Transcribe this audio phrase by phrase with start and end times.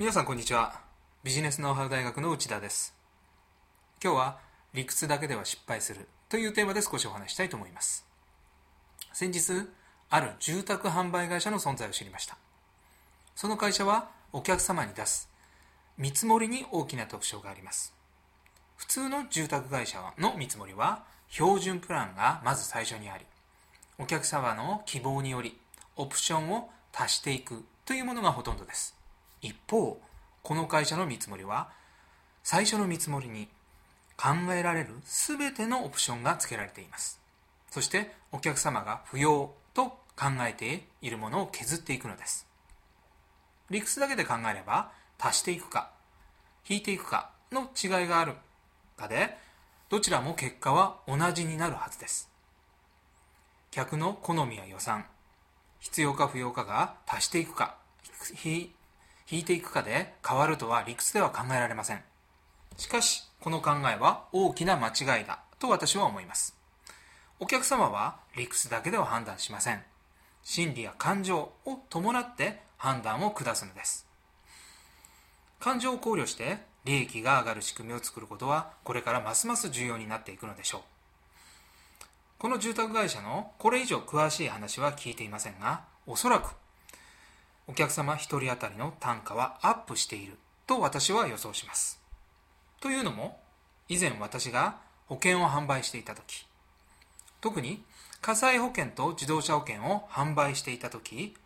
[0.00, 0.80] 皆さんこんにちは。
[1.24, 2.96] ビジネスノウハウ大学の内田です。
[4.02, 4.38] 今日は
[4.72, 8.06] 理屈だけでは失敗するというテーマで少しお話したいと思います。
[9.12, 9.68] 先日
[10.08, 12.38] ある住宅販売会社の存在を知りました。
[13.36, 15.28] その会社はお客様に出す
[15.98, 17.92] 見積もりに大きな特徴があります。
[18.78, 23.26] 普通の住宅会社の見積もりは標準プランがまず最初にあり
[23.98, 25.58] お客様の希望により
[25.96, 28.98] オプションを足していくというものがほとんどです。
[29.42, 30.00] 一方
[30.42, 31.70] この会社の見積もりは
[32.42, 33.48] 最初の見積もりに
[34.16, 37.20] 考えられる全てのオプションが付けられています。
[37.70, 42.46] そしてお客様が不要と考えているものを削っていくのです。
[43.70, 45.90] 理屈だけで考えれば足していくか
[46.68, 48.34] 引いていくかの違いがある
[48.96, 49.36] かで
[49.88, 52.28] どちらも結果は同じになるはずです。
[53.70, 55.06] 客の好みや予算
[55.78, 57.76] 必要か不要かが足していくか
[58.44, 58.72] 引
[59.30, 62.02] 引いていくかで変わるとは理屈では考えられません。
[62.76, 66.56] しかしこの考えは大きな間違いだと私は思います。
[67.38, 69.82] お客様は理屈だけでは判断しません。
[70.42, 74.06] 心理や感情を伴って判断を下すのです。
[75.58, 80.80] 感情を考慮して利益が上がる仕組みを作ることはこれからますます重要になっていくのでしょう。
[82.38, 86.54] この住宅会社のこれ以上詳しい話は聞いていませんがおそらく
[87.70, 90.32] お客様1人当たりの単価はアップしている
[90.66, 92.00] と私は予想します。
[92.80, 93.38] というのも
[93.88, 96.46] 以前私が保険を販売していた時
[97.40, 97.84] 特に
[98.20, 101.36] 火災保険と自動車保険を販売していた時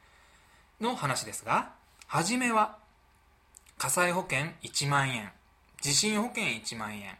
[0.81, 1.73] の話ですが
[2.07, 2.79] 初めは
[3.77, 5.31] 火災保険1万円
[5.83, 7.19] 地震保険1万円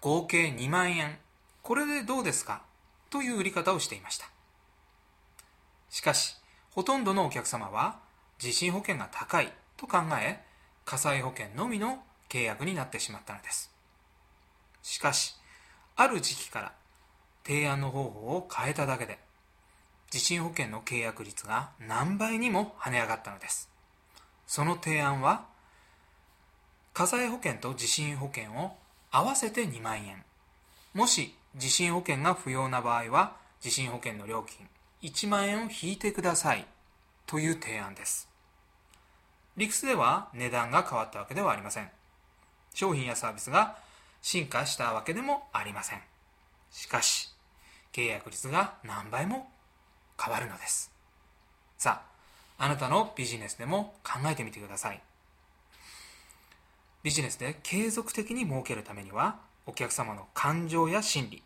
[0.00, 1.18] 合計2万円
[1.62, 2.62] これでどうですか？
[3.10, 4.26] という売り方をしていました。
[5.88, 6.34] しかし
[6.72, 8.07] ほとんどのお客様は
[8.38, 10.40] 地震保険が高いと考え
[10.84, 13.70] 火災保険のみの契約になってしまったのです。
[14.82, 15.34] しかし
[15.96, 16.72] ある時期から
[17.44, 19.18] 提案の方法を変えただけで
[20.10, 23.68] 地震保険の契約率が何倍にも跳ね上がったのです。
[24.46, 25.44] その提案は
[26.94, 28.76] 火災保険と地震保険を
[29.10, 30.24] 合わせて2万円。
[30.94, 34.66] もし地震保険が不要な場合は地震保険の料金
[35.02, 36.66] 1万円を引いてください。
[37.28, 38.28] という提案です。
[39.56, 41.90] 理屈では値段が変わったわけではありません。
[42.74, 43.76] 商品やサービスが
[44.22, 46.00] 進化したわけでもありません。
[46.70, 47.28] しかし
[47.92, 49.50] 契約率が何倍も
[50.20, 50.90] 変わるのです。
[51.76, 52.02] さ
[52.56, 55.02] ああなたのビジネスでも考えてみてください。
[57.02, 59.36] ビジネスで継続的に儲けるためには
[59.66, 61.42] お客様の感情や心理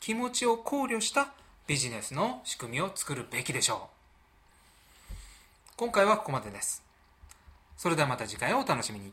[0.00, 1.32] 気持ちを考慮した
[1.66, 4.01] ビジネスの仕組みを作るべきでしょう。
[5.76, 6.84] 今回はここまでです。
[7.76, 9.12] それではまた次回をお楽しみに。